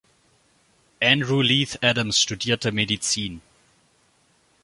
[0.99, 3.39] Andrew Leith Adams studierte Medizin.